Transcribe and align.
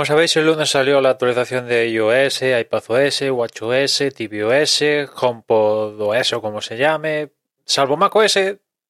Como 0.00 0.06
sabéis, 0.06 0.34
el 0.38 0.46
lunes 0.46 0.70
salió 0.70 0.98
la 1.02 1.10
actualización 1.10 1.68
de 1.68 1.90
iOS, 1.90 2.40
iPadOS, 2.40 3.20
WatchOS, 3.20 4.02
tvOS, 4.16 4.82
HomePod 5.14 6.00
OS 6.00 6.32
o 6.32 6.40
como 6.40 6.62
se 6.62 6.78
llame. 6.78 7.34
Salvo 7.66 7.98
macOS, 7.98 8.38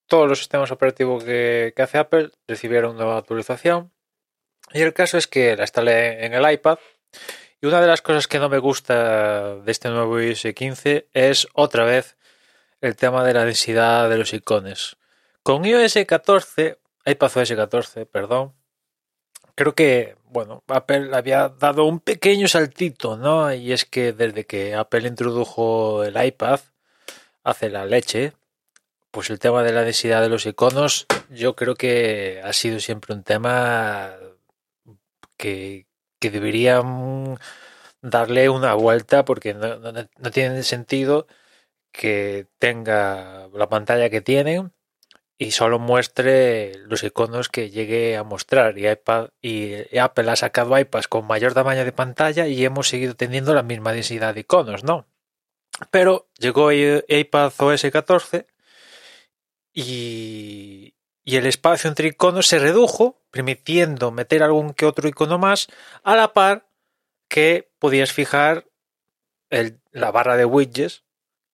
todos 0.06 0.28
los 0.28 0.38
sistemas 0.38 0.70
operativos 0.70 1.24
que, 1.24 1.74
hace 1.76 1.98
Apple 1.98 2.30
recibieron 2.46 2.94
nueva 2.94 3.16
actualización. 3.16 3.92
Y 4.72 4.82
el 4.82 4.94
caso 4.94 5.18
es 5.18 5.26
que 5.26 5.56
la 5.56 5.64
instalé 5.64 6.24
en 6.24 6.32
el 6.32 6.48
iPad. 6.48 6.78
Y 7.60 7.66
una 7.66 7.80
de 7.80 7.88
las 7.88 8.02
cosas 8.02 8.28
que 8.28 8.38
no 8.38 8.48
me 8.48 8.58
gusta 8.58 9.56
de 9.56 9.72
este 9.72 9.88
nuevo 9.88 10.20
iOS 10.20 10.46
15 10.54 11.08
es 11.12 11.48
otra 11.54 11.82
vez 11.82 12.18
el 12.80 12.94
tema 12.94 13.24
de 13.24 13.34
la 13.34 13.44
densidad 13.44 14.08
de 14.08 14.16
los 14.16 14.32
iconos. 14.32 14.96
Con 15.42 15.64
iOS 15.64 15.98
14, 16.06 16.78
iPadOS 17.04 17.52
14, 17.52 18.06
perdón, 18.06 18.54
creo 19.56 19.74
que, 19.74 20.19
bueno, 20.30 20.62
Apple 20.68 21.10
había 21.14 21.48
dado 21.48 21.84
un 21.84 22.00
pequeño 22.00 22.48
saltito, 22.48 23.16
¿no? 23.16 23.52
Y 23.52 23.72
es 23.72 23.84
que 23.84 24.12
desde 24.12 24.46
que 24.46 24.74
Apple 24.74 25.08
introdujo 25.08 26.04
el 26.04 26.22
iPad 26.22 26.60
hace 27.44 27.70
la 27.70 27.84
leche, 27.86 28.34
pues 29.10 29.30
el 29.30 29.38
tema 29.38 29.62
de 29.62 29.72
la 29.72 29.82
densidad 29.82 30.22
de 30.22 30.28
los 30.28 30.46
iconos, 30.46 31.06
yo 31.30 31.56
creo 31.56 31.74
que 31.74 32.40
ha 32.44 32.52
sido 32.52 32.80
siempre 32.80 33.14
un 33.14 33.24
tema 33.24 34.14
que, 35.36 35.86
que 36.20 36.30
deberían 36.30 37.38
darle 38.02 38.48
una 38.50 38.74
vuelta 38.74 39.24
porque 39.24 39.54
no, 39.54 39.78
no, 39.78 39.92
no 39.92 40.30
tiene 40.30 40.62
sentido 40.62 41.26
que 41.92 42.46
tenga 42.58 43.48
la 43.52 43.68
pantalla 43.68 44.10
que 44.10 44.20
tienen 44.20 44.72
y 45.40 45.52
solo 45.52 45.78
muestre 45.78 46.74
los 46.84 47.02
iconos 47.02 47.48
que 47.48 47.70
llegue 47.70 48.14
a 48.18 48.24
mostrar. 48.24 48.76
Y, 48.76 48.86
iPad, 48.86 49.30
y 49.40 49.96
Apple 49.96 50.30
ha 50.30 50.36
sacado 50.36 50.78
iPads 50.78 51.08
con 51.08 51.26
mayor 51.26 51.54
tamaño 51.54 51.86
de 51.86 51.92
pantalla 51.92 52.46
y 52.46 52.62
hemos 52.62 52.88
seguido 52.88 53.16
teniendo 53.16 53.54
la 53.54 53.62
misma 53.62 53.94
densidad 53.94 54.34
de 54.34 54.40
iconos, 54.40 54.84
¿no? 54.84 55.06
Pero 55.90 56.28
llegó 56.38 56.70
iPad 56.72 57.52
OS 57.56 57.86
14 57.90 58.48
y, 59.72 60.94
y 61.24 61.36
el 61.36 61.46
espacio 61.46 61.88
entre 61.88 62.08
iconos 62.08 62.46
se 62.46 62.58
redujo, 62.58 63.22
permitiendo 63.30 64.10
meter 64.10 64.42
algún 64.42 64.74
que 64.74 64.84
otro 64.84 65.08
icono 65.08 65.38
más, 65.38 65.68
a 66.02 66.16
la 66.16 66.34
par 66.34 66.68
que 67.28 67.72
podías 67.78 68.12
fijar 68.12 68.66
la 69.48 70.10
barra 70.10 70.36
de 70.36 70.44
widgets, 70.44 71.04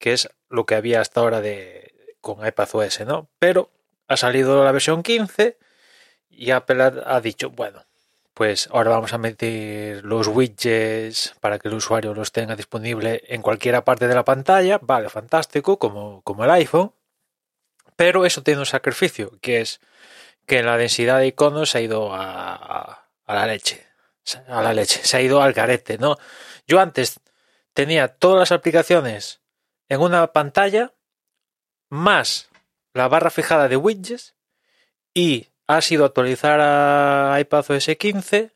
que 0.00 0.12
es 0.12 0.28
lo 0.48 0.66
que 0.66 0.74
había 0.74 1.00
hasta 1.00 1.20
ahora 1.20 1.40
de, 1.40 2.16
con 2.20 2.44
iPadOS, 2.44 3.06
¿no? 3.06 3.30
Pero 3.38 3.70
ha 4.08 4.16
salido 4.16 4.64
la 4.64 4.72
versión 4.72 5.02
15 5.02 5.58
y 6.30 6.50
Apple 6.50 6.82
ha, 7.04 7.20
dicho, 7.20 7.50
bueno, 7.50 7.84
pues 8.34 8.68
ahora 8.72 8.90
vamos 8.90 9.12
a 9.12 9.18
meter 9.18 10.04
los 10.04 10.28
widgets 10.28 11.34
para 11.40 11.58
que 11.58 11.68
el 11.68 11.74
usuario 11.74 12.14
los 12.14 12.32
tenga 12.32 12.56
disponible 12.56 13.22
en 13.28 13.40
cualquier 13.40 13.82
parte 13.84 14.06
de 14.06 14.14
la 14.14 14.24
pantalla. 14.24 14.78
Vale, 14.82 15.08
fantástico, 15.08 15.78
como, 15.78 16.20
como 16.22 16.44
el 16.44 16.50
iPhone. 16.50 16.92
Pero 17.96 18.26
eso 18.26 18.42
tiene 18.42 18.60
un 18.60 18.66
sacrificio, 18.66 19.38
que 19.40 19.62
es 19.62 19.80
que 20.44 20.62
la 20.62 20.76
densidad 20.76 21.18
de 21.18 21.28
iconos 21.28 21.70
se 21.70 21.78
ha 21.78 21.80
ido 21.80 22.12
a, 22.12 22.54
a, 22.54 23.08
a 23.24 23.34
la 23.34 23.46
leche. 23.46 23.86
A 24.48 24.60
la 24.60 24.74
leche, 24.74 25.00
se 25.02 25.16
ha 25.16 25.22
ido 25.22 25.40
al 25.40 25.54
garete, 25.54 25.96
¿no? 25.96 26.18
Yo 26.66 26.80
antes 26.80 27.20
tenía 27.72 28.08
todas 28.08 28.38
las 28.38 28.52
aplicaciones 28.52 29.40
en 29.88 30.00
una 30.00 30.26
pantalla 30.32 30.92
más 31.88 32.50
la 32.96 33.08
barra 33.08 33.30
fijada 33.30 33.68
de 33.68 33.76
widgets 33.76 34.34
y 35.14 35.48
ha 35.66 35.80
sido 35.80 36.04
actualizar 36.04 36.60
a 36.60 37.36
iPadOS 37.40 37.88
15 37.98 38.52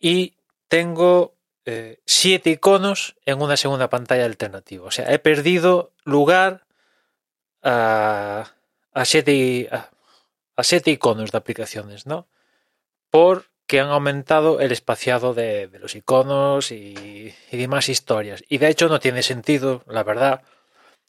y 0.00 0.34
tengo 0.68 1.34
eh, 1.64 2.00
siete 2.06 2.50
iconos 2.50 3.16
en 3.24 3.40
una 3.40 3.56
segunda 3.56 3.88
pantalla 3.88 4.24
alternativa. 4.24 4.86
O 4.86 4.90
sea, 4.90 5.12
he 5.12 5.18
perdido 5.18 5.92
lugar 6.04 6.66
a, 7.62 8.52
a, 8.92 9.04
siete, 9.04 9.68
a, 9.72 10.62
siete 10.62 10.90
iconos 10.90 11.32
de 11.32 11.38
aplicaciones, 11.38 12.06
¿no? 12.06 12.28
Porque 13.10 13.80
han 13.80 13.88
aumentado 13.88 14.60
el 14.60 14.72
espaciado 14.72 15.34
de, 15.34 15.68
de 15.68 15.78
los 15.78 15.94
iconos 15.94 16.70
y, 16.70 17.34
y 17.50 17.56
demás 17.56 17.88
historias. 17.88 18.44
Y 18.48 18.58
de 18.58 18.68
hecho 18.68 18.88
no 18.88 19.00
tiene 19.00 19.22
sentido, 19.22 19.82
la 19.86 20.02
verdad. 20.02 20.42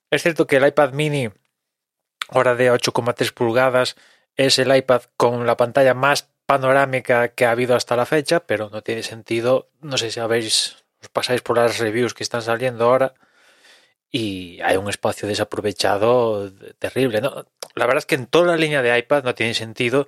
Es 0.09 0.23
cierto 0.23 0.47
que 0.47 0.57
el 0.57 0.67
iPad 0.67 0.93
mini 0.93 1.29
ahora 2.29 2.55
de 2.55 2.71
8,3 2.71 3.33
pulgadas 3.33 3.95
es 4.35 4.59
el 4.59 4.75
iPad 4.75 5.03
con 5.17 5.45
la 5.45 5.57
pantalla 5.57 5.93
más 5.93 6.29
panorámica 6.45 7.29
que 7.29 7.45
ha 7.45 7.51
habido 7.51 7.75
hasta 7.75 7.95
la 7.95 8.05
fecha, 8.05 8.41
pero 8.41 8.69
no 8.69 8.81
tiene 8.81 9.03
sentido. 9.03 9.69
No 9.81 9.97
sé 9.97 10.11
si 10.11 10.19
habéis, 10.19 10.83
os 11.01 11.09
pasáis 11.09 11.41
por 11.41 11.57
las 11.57 11.79
reviews 11.79 12.13
que 12.13 12.23
están 12.23 12.41
saliendo 12.41 12.85
ahora 12.85 13.13
y 14.11 14.61
hay 14.61 14.77
un 14.77 14.89
espacio 14.89 15.27
desaprovechado 15.27 16.51
terrible. 16.79 17.21
¿no? 17.21 17.45
La 17.75 17.85
verdad 17.85 17.99
es 17.99 18.05
que 18.05 18.15
en 18.15 18.27
toda 18.27 18.47
la 18.47 18.57
línea 18.57 18.81
de 18.81 18.97
iPad 18.97 19.23
no 19.23 19.35
tiene 19.35 19.53
sentido 19.53 20.07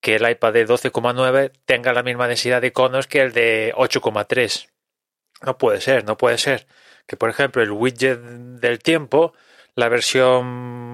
que 0.00 0.16
el 0.16 0.28
iPad 0.28 0.52
de 0.52 0.66
12,9 0.66 1.52
tenga 1.64 1.92
la 1.92 2.02
misma 2.02 2.28
densidad 2.28 2.60
de 2.60 2.68
iconos 2.68 3.06
que 3.06 3.20
el 3.20 3.32
de 3.32 3.72
8,3. 3.76 4.68
No 5.42 5.56
puede 5.58 5.80
ser, 5.80 6.04
no 6.04 6.16
puede 6.16 6.38
ser. 6.38 6.66
Que 7.06 7.16
por 7.16 7.30
ejemplo 7.30 7.62
el 7.62 7.70
widget 7.70 8.18
del 8.18 8.78
tiempo, 8.80 9.34
la 9.74 9.88
versión 9.88 10.93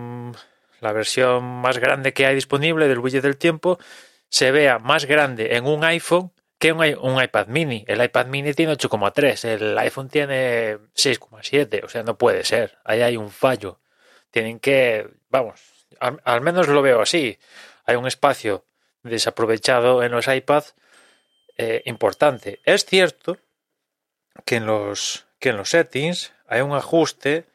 la 0.81 0.93
versión 0.93 1.45
más 1.45 1.79
grande 1.79 2.13
que 2.13 2.27
hay 2.27 2.35
disponible 2.35 2.89
del 2.89 2.99
widget 2.99 3.23
del 3.23 3.37
tiempo, 3.37 3.79
se 4.29 4.51
vea 4.51 4.79
más 4.79 5.07
grande 5.07 5.57
en 5.57 5.67
un 5.67 5.85
iPhone 5.85 6.33
que 6.59 6.73
un, 6.73 6.81
un 7.01 7.23
iPad 7.23 7.47
mini. 7.47 7.85
El 7.89 8.03
iPad 8.03 8.27
mini 8.27 8.53
tiene 8.55 8.75
8,3, 8.75 9.45
el 9.45 9.79
iPhone 9.79 10.09
tiene 10.09 10.77
6,7, 10.95 11.85
o 11.85 11.89
sea, 11.89 12.03
no 12.03 12.19
puede 12.19 12.45
ser. 12.45 12.79
Ahí 12.85 13.01
hay 13.01 13.17
un 13.17 13.31
fallo. 13.31 13.81
Tienen 14.31 14.61
que, 14.61 15.09
vamos, 15.31 15.61
al, 15.99 16.41
menos 16.41 16.69
lo 16.69 16.83
veo 16.83 17.01
así. 17.01 17.39
Hay 17.85 17.97
un 17.97 18.07
espacio 18.07 18.65
desaprovechado 19.03 20.03
en 20.03 20.13
los 20.13 20.29
iPads 20.29 20.75
eh, 21.57 21.83
importante. 21.87 22.61
Es 22.65 22.85
cierto 22.85 23.39
que 24.45 24.57
en 24.57 24.67
los 24.67 25.27
que 25.39 25.49
en 25.49 25.57
los 25.57 25.71
settings 25.71 26.33
hay 26.47 26.61
un 26.61 26.73
ajuste 26.73 27.47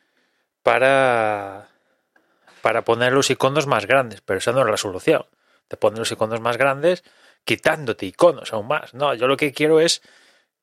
para 0.63 1.69
para 2.65 2.83
poner 2.83 3.13
los 3.13 3.29
iconos 3.29 3.67
más 3.67 3.85
grandes, 3.85 4.21
pero 4.21 4.39
esa 4.39 4.51
no 4.51 4.61
es 4.61 4.65
la 4.65 4.77
solución. 4.77 5.27
De 5.69 5.77
poner 5.77 5.99
los 5.99 6.11
iconos 6.11 6.41
más 6.41 6.57
grandes 6.57 7.03
quitándote 7.43 8.07
iconos 8.07 8.53
aún 8.53 8.65
más. 8.65 8.95
No, 8.95 9.13
yo 9.13 9.27
lo 9.27 9.37
que 9.37 9.53
quiero 9.53 9.79
es 9.79 10.01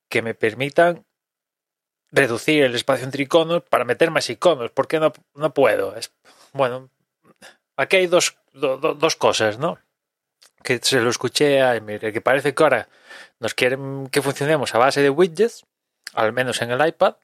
que 0.09 0.21
me 0.21 0.35
permitan 0.35 1.05
reducir 2.11 2.65
el 2.65 2.75
espacio 2.75 3.05
entre 3.05 3.23
iconos 3.23 3.63
para 3.63 3.85
meter 3.85 4.11
más 4.11 4.29
iconos. 4.29 4.73
¿Por 4.73 4.89
qué 4.89 4.99
no, 4.99 5.13
no 5.37 5.55
puedo? 5.55 5.95
Es, 5.95 6.13
bueno, 6.53 6.91
aquí 7.77 7.99
hay 7.99 8.09
dos, 8.09 8.37
do, 8.53 8.79
do, 8.79 8.95
dos 8.95 9.15
cosas, 9.15 9.61
¿no? 9.61 9.79
Que 10.65 10.81
se 10.83 11.01
lo 11.01 11.09
escuché 11.09 11.63
a 11.63 11.77
Emir, 11.77 12.01
que 12.13 12.21
parece 12.21 12.53
que 12.53 12.65
ahora 12.65 12.89
nos 13.39 13.55
quieren 13.55 14.09
que 14.09 14.23
funcionemos 14.23 14.75
a 14.75 14.79
base 14.79 15.03
de 15.03 15.11
widgets, 15.11 15.67
al 16.15 16.33
menos 16.33 16.63
en 16.63 16.73
el 16.73 16.85
iPad, 16.85 17.15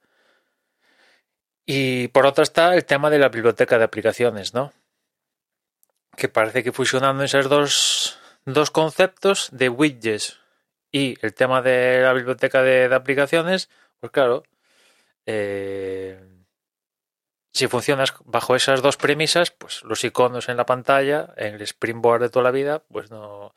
y 1.70 2.08
por 2.08 2.24
otra 2.24 2.44
está 2.44 2.74
el 2.74 2.86
tema 2.86 3.10
de 3.10 3.18
la 3.18 3.28
biblioteca 3.28 3.76
de 3.76 3.84
aplicaciones, 3.84 4.54
¿no? 4.54 4.72
Que 6.16 6.30
parece 6.30 6.64
que 6.64 6.72
fusionando 6.72 7.22
esos 7.22 7.50
dos, 7.50 8.18
dos 8.46 8.70
conceptos 8.70 9.50
de 9.52 9.68
widgets 9.68 10.40
y 10.90 11.18
el 11.20 11.34
tema 11.34 11.60
de 11.60 12.00
la 12.00 12.14
biblioteca 12.14 12.62
de, 12.62 12.86
aplicaciones, 12.94 13.68
pues 14.00 14.10
claro, 14.12 14.44
eh, 15.26 16.18
si 17.52 17.66
funcionas 17.68 18.14
bajo 18.24 18.56
esas 18.56 18.80
dos 18.80 18.96
premisas, 18.96 19.50
pues 19.50 19.82
los 19.84 20.02
iconos 20.04 20.48
en 20.48 20.56
la 20.56 20.64
pantalla, 20.64 21.34
en 21.36 21.56
el 21.56 21.60
Springboard 21.60 22.22
de 22.22 22.30
toda 22.30 22.44
la 22.44 22.50
vida, 22.50 22.82
pues 22.90 23.10
no 23.10 23.54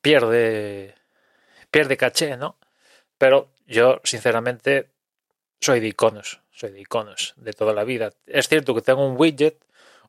pierde, 0.00 0.94
pierde 1.70 1.98
caché, 1.98 2.38
¿no? 2.38 2.56
Pero 3.18 3.50
yo, 3.66 4.00
sinceramente, 4.04 4.91
soy 5.62 5.80
de 5.80 5.88
iconos, 5.88 6.40
soy 6.50 6.72
de 6.72 6.80
iconos 6.80 7.34
de 7.36 7.52
toda 7.52 7.72
la 7.72 7.84
vida. 7.84 8.12
Es 8.26 8.48
cierto 8.48 8.74
que 8.74 8.82
tengo 8.82 9.06
un 9.06 9.16
widget, 9.16 9.56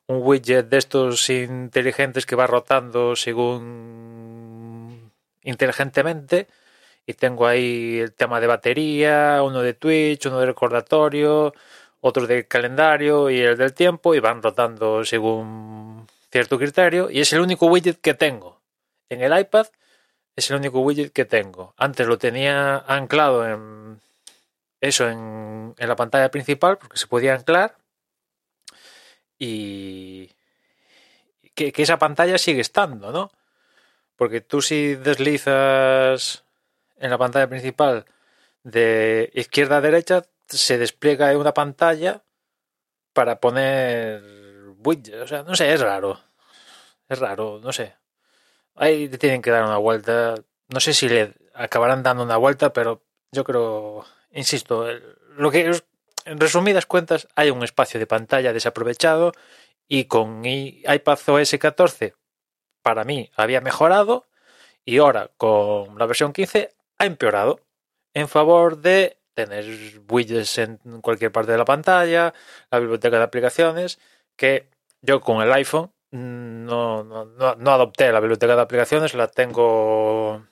un 0.06 0.18
widget 0.20 0.68
de 0.68 0.78
estos 0.78 1.30
inteligentes 1.30 2.26
que 2.26 2.36
va 2.36 2.46
rotando 2.46 3.14
según 3.16 3.62
inteligentemente 5.44 6.48
y 7.06 7.14
tengo 7.14 7.46
ahí 7.46 8.00
el 8.00 8.12
tema 8.12 8.40
de 8.40 8.48
batería, 8.48 9.42
uno 9.44 9.62
de 9.62 9.74
Twitch, 9.74 10.26
uno 10.26 10.40
de 10.40 10.46
recordatorio, 10.46 11.54
otro 12.00 12.26
de 12.26 12.48
calendario 12.48 13.30
y 13.30 13.40
el 13.40 13.56
del 13.56 13.74
tiempo 13.74 14.14
y 14.14 14.20
van 14.20 14.42
rotando 14.42 15.04
según 15.04 16.06
cierto 16.32 16.58
criterio 16.58 17.10
y 17.10 17.20
es 17.20 17.32
el 17.32 17.40
único 17.40 17.66
widget 17.66 18.00
que 18.00 18.14
tengo. 18.14 18.60
En 19.08 19.22
el 19.22 19.38
iPad 19.38 19.68
es 20.34 20.50
el 20.50 20.56
único 20.56 20.80
widget 20.80 21.12
que 21.12 21.24
tengo. 21.24 21.74
Antes 21.76 22.08
lo 22.08 22.18
tenía 22.18 22.78
anclado 22.78 23.46
en 23.46 24.00
eso 24.88 25.08
en, 25.08 25.74
en 25.76 25.88
la 25.88 25.96
pantalla 25.96 26.30
principal 26.30 26.78
porque 26.78 26.96
se 26.98 27.06
podía 27.06 27.34
anclar 27.34 27.76
y 29.38 30.30
que, 31.54 31.72
esa 31.76 31.98
pantalla 31.98 32.38
sigue 32.38 32.60
estando, 32.60 33.12
¿no? 33.12 33.30
Porque 34.16 34.40
tú 34.40 34.62
si 34.62 34.94
deslizas 34.94 36.44
en 36.96 37.10
la 37.10 37.18
pantalla 37.18 37.48
principal 37.48 38.06
de 38.62 39.30
izquierda 39.34 39.78
a 39.78 39.80
derecha 39.80 40.24
se 40.48 40.78
despliega 40.78 41.36
una 41.36 41.54
pantalla 41.54 42.22
para 43.12 43.40
poner 43.40 44.22
widgets. 44.84 45.22
O 45.22 45.28
sea, 45.28 45.42
no 45.42 45.54
sé, 45.56 45.72
es 45.72 45.80
raro. 45.80 46.20
Es 47.08 47.18
raro, 47.18 47.60
no 47.62 47.72
sé. 47.72 47.96
Ahí 48.76 49.08
te 49.08 49.18
tienen 49.18 49.42
que 49.42 49.50
dar 49.50 49.64
una 49.64 49.78
vuelta. 49.78 50.36
No 50.68 50.80
sé 50.80 50.94
si 50.94 51.08
le 51.08 51.34
acabarán 51.54 52.02
dando 52.02 52.22
una 52.24 52.36
vuelta, 52.36 52.72
pero 52.72 53.02
yo 53.32 53.44
creo, 53.44 54.04
insisto, 54.34 54.86
lo 55.36 55.50
que 55.50 55.70
es- 55.70 55.84
en 56.26 56.38
resumidas 56.40 56.86
cuentas 56.86 57.28
hay 57.34 57.50
un 57.50 57.62
espacio 57.62 58.00
de 58.00 58.06
pantalla 58.06 58.52
desaprovechado 58.52 59.32
y 59.88 60.04
con 60.04 60.44
iPad 60.44 61.18
OS 61.28 61.58
14 61.58 62.14
para 62.82 63.04
mí 63.04 63.30
había 63.36 63.60
mejorado 63.60 64.26
y 64.84 64.98
ahora 64.98 65.30
con 65.36 65.98
la 65.98 66.06
versión 66.06 66.32
15 66.32 66.74
ha 66.98 67.06
empeorado 67.06 67.60
en 68.14 68.28
favor 68.28 68.78
de 68.78 69.18
tener 69.34 69.64
widgets 70.08 70.58
en 70.58 70.78
cualquier 71.02 71.32
parte 71.32 71.52
de 71.52 71.58
la 71.58 71.64
pantalla, 71.64 72.32
la 72.70 72.78
biblioteca 72.78 73.18
de 73.18 73.24
aplicaciones, 73.24 73.98
que 74.36 74.68
yo 75.02 75.20
con 75.20 75.42
el 75.42 75.52
iPhone 75.52 75.92
no, 76.12 77.02
no, 77.02 77.24
no, 77.24 77.54
no 77.56 77.70
adopté 77.72 78.12
la 78.12 78.20
biblioteca 78.20 78.54
de 78.54 78.62
aplicaciones, 78.62 79.14
la 79.14 79.26
tengo 79.26 80.46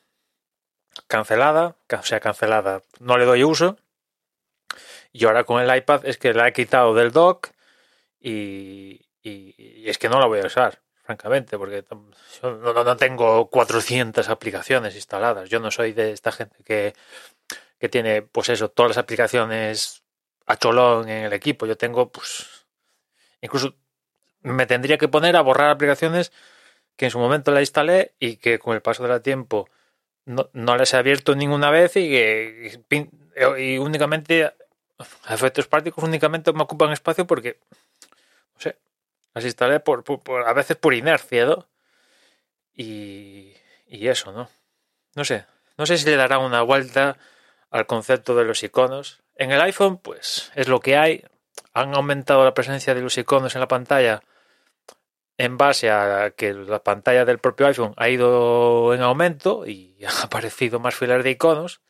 cancelada, 1.12 1.76
o 1.92 2.02
sea, 2.02 2.20
cancelada, 2.20 2.82
no 2.98 3.18
le 3.18 3.26
doy 3.26 3.44
uso. 3.44 3.76
Y 5.12 5.24
ahora 5.26 5.44
con 5.44 5.60
el 5.62 5.74
iPad 5.76 6.06
es 6.06 6.16
que 6.16 6.32
la 6.32 6.48
he 6.48 6.52
quitado 6.52 6.94
del 6.94 7.12
dock 7.12 7.48
y, 8.20 9.00
y- 9.22 9.88
es 9.88 9.98
que 9.98 10.08
no 10.08 10.20
la 10.20 10.26
voy 10.26 10.40
a 10.40 10.46
usar, 10.46 10.80
francamente, 11.04 11.58
porque 11.58 11.84
no, 11.90 12.56
no- 12.74 12.84
no 12.84 12.96
tengo 12.96 13.50
400 13.50 14.28
aplicaciones 14.30 14.94
instaladas. 14.94 15.50
Yo 15.50 15.60
no 15.60 15.70
soy 15.70 15.92
de 15.92 16.12
esta 16.12 16.32
gente 16.32 16.64
que, 16.64 16.94
que 17.78 17.88
tiene, 17.90 18.22
pues 18.22 18.48
eso, 18.48 18.70
todas 18.70 18.90
las 18.90 18.98
aplicaciones 18.98 20.02
a 20.46 20.56
cholón 20.56 21.08
en 21.10 21.24
el 21.24 21.32
equipo. 21.34 21.66
Yo 21.66 21.76
tengo, 21.76 22.10
pues, 22.10 22.66
incluso 23.42 23.74
me 24.42 24.66
tendría 24.66 24.98
que 24.98 25.08
poner 25.08 25.36
a 25.36 25.42
borrar 25.42 25.70
aplicaciones 25.70 26.32
que 26.96 27.06
en 27.06 27.10
su 27.12 27.18
momento 27.18 27.52
la 27.52 27.60
instalé 27.60 28.14
y 28.20 28.36
que 28.36 28.58
con 28.58 28.74
el 28.74 28.82
paso 28.82 29.06
del 29.06 29.22
tiempo 29.22 29.68
no, 30.24 30.48
no 30.52 30.76
las 30.76 30.94
he 30.94 30.96
abierto 30.96 31.34
ninguna 31.34 31.70
vez 31.70 31.96
y 31.96 32.08
que 32.10 32.80
y 33.58 33.78
únicamente 33.78 34.44
a 35.24 35.34
efectos 35.34 35.66
prácticos 35.66 36.04
únicamente 36.04 36.52
me 36.52 36.62
ocupan 36.62 36.92
espacio 36.92 37.26
porque 37.26 37.58
no 38.54 38.60
sé 38.60 38.76
las 39.34 39.44
instalé 39.44 39.80
por, 39.80 40.04
por- 40.04 40.20
por- 40.20 40.46
a 40.46 40.52
veces 40.52 40.76
por 40.76 40.94
inercia 40.94 41.46
y, 42.74 43.54
y 43.86 44.08
eso 44.08 44.32
no 44.32 44.48
no 45.14 45.24
sé 45.24 45.44
no 45.76 45.86
sé 45.86 45.98
si 45.98 46.06
le 46.06 46.16
dará 46.16 46.38
una 46.38 46.62
vuelta 46.62 47.16
al 47.70 47.86
concepto 47.86 48.36
de 48.36 48.44
los 48.44 48.62
iconos. 48.62 49.22
En 49.34 49.50
el 49.50 49.60
iPhone 49.62 49.96
pues 49.96 50.52
es 50.54 50.68
lo 50.68 50.78
que 50.80 50.98
hay. 50.98 51.24
Han 51.72 51.94
aumentado 51.94 52.44
la 52.44 52.52
presencia 52.52 52.94
de 52.94 53.00
los 53.00 53.16
iconos 53.16 53.54
en 53.54 53.62
la 53.62 53.68
pantalla 53.68 54.22
en 55.38 55.56
base 55.58 55.90
a 55.90 56.32
que 56.36 56.54
la 56.54 56.82
pantalla 56.82 57.24
del 57.24 57.38
propio 57.38 57.66
iPhone 57.66 57.94
ha 57.96 58.08
ido 58.08 58.94
en 58.94 59.02
aumento 59.02 59.66
y 59.66 59.96
ha 60.06 60.24
aparecido 60.24 60.80
más 60.80 60.94
filas 60.94 61.24
de 61.24 61.30
iconos, 61.30 61.80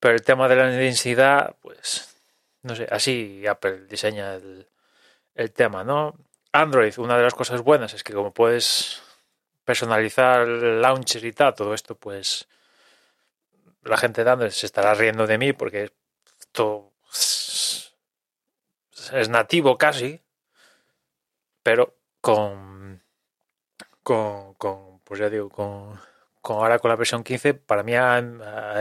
pero 0.00 0.14
el 0.14 0.22
tema 0.22 0.48
de 0.48 0.56
la 0.56 0.66
densidad, 0.66 1.56
pues, 1.62 2.16
no 2.62 2.74
sé, 2.76 2.86
así 2.90 3.46
Apple 3.46 3.86
diseña 3.86 4.34
el, 4.34 4.68
el 5.34 5.52
tema, 5.52 5.84
¿no? 5.84 6.14
Android, 6.52 6.94
una 6.98 7.16
de 7.16 7.24
las 7.24 7.34
cosas 7.34 7.62
buenas 7.62 7.94
es 7.94 8.04
que 8.04 8.12
como 8.12 8.32
puedes 8.32 9.02
personalizar 9.64 10.42
el 10.42 10.80
launcher 10.82 11.24
y 11.24 11.32
tal, 11.32 11.54
todo 11.54 11.74
esto, 11.74 11.96
pues, 11.96 12.48
la 13.82 13.96
gente 13.96 14.24
de 14.24 14.30
Android 14.30 14.50
se 14.50 14.66
estará 14.66 14.94
riendo 14.94 15.26
de 15.26 15.38
mí 15.38 15.52
porque 15.52 15.92
esto 16.40 16.92
es 17.12 17.64
es 19.12 19.28
nativo 19.28 19.76
casi, 19.76 20.20
pero 21.62 21.96
con, 22.24 23.02
con, 24.02 24.54
con 24.54 25.00
pues 25.00 25.20
ya 25.20 25.28
digo, 25.28 25.50
con, 25.50 26.00
con 26.40 26.56
ahora 26.56 26.78
con 26.78 26.88
la 26.88 26.96
versión 26.96 27.22
15, 27.22 27.52
para 27.52 27.82
mí 27.82 27.94
ha, 27.94 28.16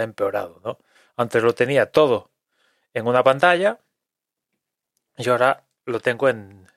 empeorado, 0.02 0.62
¿no? 0.64 0.80
Antes 1.18 1.44
lo 1.44 1.54
tenía 1.54 1.92
todo 1.92 2.32
en 2.94 3.06
una 3.06 3.22
pantalla 3.22 3.80
y 5.18 5.28
ahora 5.28 5.66
lo 5.84 6.00
tengo 6.00 6.30
en, 6.30 6.68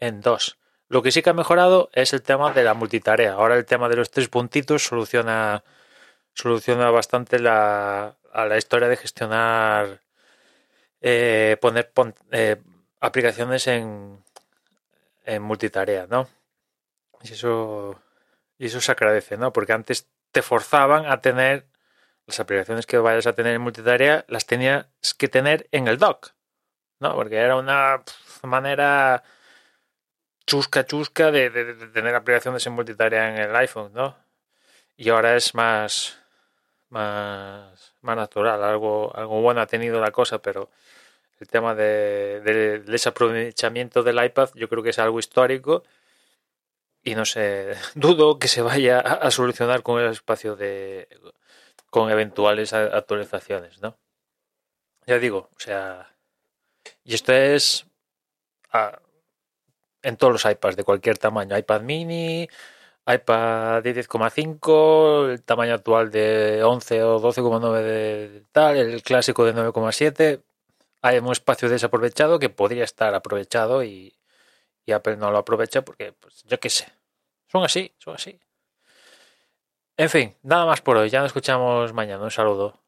en 0.00 0.20
dos. 0.20 0.58
Lo 0.88 1.00
que 1.00 1.12
sí 1.12 1.22
que 1.22 1.30
ha 1.30 1.32
mejorado 1.34 1.90
es 1.92 2.12
el 2.12 2.22
tema 2.22 2.52
de 2.52 2.64
la 2.64 2.74
multitarea. 2.74 3.34
Ahora 3.34 3.54
el 3.54 3.64
tema 3.64 3.88
de 3.88 3.94
los 3.94 4.10
tres 4.10 4.28
puntitos 4.28 4.82
soluciona, 4.82 5.62
soluciona 6.34 6.90
bastante 6.90 7.38
la, 7.38 8.16
a 8.32 8.46
la 8.46 8.58
historia 8.58 8.88
de 8.88 8.96
gestionar, 8.96 10.00
eh, 11.00 11.56
poner 11.60 11.92
pon- 11.92 12.16
eh, 12.32 12.56
aplicaciones 12.98 13.68
en, 13.68 14.24
en 15.24 15.42
multitarea, 15.42 16.06
¿no? 16.08 16.28
Y 17.22 17.32
eso, 17.32 18.00
y 18.58 18.66
eso 18.66 18.80
se 18.80 18.92
agradece, 18.92 19.36
¿no? 19.36 19.52
Porque 19.52 19.72
antes 19.72 20.08
te 20.32 20.42
forzaban 20.42 21.06
a 21.06 21.20
tener 21.20 21.66
las 22.26 22.40
aplicaciones 22.40 22.86
que 22.86 22.98
vayas 22.98 23.26
a 23.26 23.34
tener 23.34 23.54
en 23.54 23.62
multitarea, 23.62 24.24
las 24.28 24.46
tenías 24.46 24.86
que 25.18 25.28
tener 25.28 25.68
en 25.72 25.88
el 25.88 25.98
dock, 25.98 26.32
¿no? 27.00 27.14
Porque 27.14 27.36
era 27.38 27.56
una 27.56 28.02
manera 28.42 29.22
chusca, 30.46 30.84
chusca 30.84 31.30
de, 31.30 31.50
de- 31.50 31.74
de 31.74 31.86
tener 31.88 32.14
aplicaciones 32.14 32.66
en 32.66 32.72
multitarea 32.74 33.30
en 33.30 33.38
el 33.38 33.56
iPhone, 33.56 33.92
¿no? 33.94 34.16
Y 34.96 35.10
ahora 35.10 35.36
es 35.36 35.54
más, 35.54 36.18
más, 36.90 37.94
más 38.02 38.16
natural, 38.16 38.62
algo, 38.64 39.14
algo 39.16 39.42
bueno 39.42 39.60
ha 39.62 39.66
tenido 39.66 40.00
la 40.00 40.10
cosa, 40.12 40.40
pero 40.40 40.70
el 41.40 41.48
tema 41.48 41.74
de, 41.74 42.40
de- 42.44 42.52
del 42.80 42.84
desaprovechamiento 42.86 44.02
del 44.02 44.22
iPad 44.24 44.50
yo 44.54 44.68
creo 44.68 44.82
que 44.82 44.90
es 44.90 44.98
algo 44.98 45.18
histórico 45.18 45.82
y 47.02 47.14
no 47.14 47.24
sé, 47.24 47.74
dudo 47.94 48.38
que 48.38 48.48
se 48.48 48.62
vaya 48.62 48.98
a, 49.00 49.14
a 49.14 49.30
solucionar 49.30 49.82
con 49.82 50.00
el 50.00 50.10
espacio 50.10 50.56
de 50.56 51.08
con 51.90 52.10
eventuales 52.10 52.72
a- 52.72 52.96
actualizaciones, 52.96 53.80
¿no? 53.82 53.98
Ya 55.06 55.18
digo, 55.18 55.48
o 55.56 55.60
sea, 55.60 56.14
y 57.04 57.14
esto 57.14 57.32
es 57.32 57.86
ah, 58.72 59.00
en 60.02 60.16
todos 60.16 60.32
los 60.32 60.44
iPads 60.44 60.76
de 60.76 60.84
cualquier 60.84 61.18
tamaño, 61.18 61.56
iPad 61.58 61.80
mini, 61.82 62.48
iPad 63.06 63.82
de 63.82 63.94
10,5, 63.94 65.30
el 65.32 65.42
tamaño 65.42 65.74
actual 65.74 66.10
de 66.10 66.62
11 66.64 67.02
o 67.02 67.20
12,9 67.20 67.82
de 67.82 68.44
tal, 68.52 68.76
el 68.76 69.02
clásico 69.02 69.44
de 69.44 69.54
9,7, 69.54 70.42
hay 71.02 71.18
un 71.18 71.32
espacio 71.32 71.68
desaprovechado 71.68 72.38
que 72.38 72.50
podría 72.50 72.84
estar 72.84 73.14
aprovechado 73.14 73.82
y, 73.84 74.16
y 74.86 74.92
no 75.16 75.30
lo 75.30 75.38
aprovecha 75.38 75.82
porque, 75.82 76.12
pues, 76.12 76.42
yo 76.44 76.58
qué 76.60 76.70
sé, 76.70 76.92
son 77.48 77.64
así, 77.64 77.94
son 77.98 78.14
así. 78.14 78.40
En 79.96 80.08
fin, 80.08 80.34
nada 80.42 80.66
más 80.66 80.80
por 80.80 80.96
hoy, 80.96 81.10
ya 81.10 81.20
nos 81.20 81.28
escuchamos 81.28 81.92
mañana, 81.92 82.24
un 82.24 82.30
saludo. 82.30 82.80